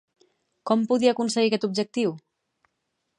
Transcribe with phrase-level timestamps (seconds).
[0.69, 2.17] Com podia aconseguir aquest objectiu?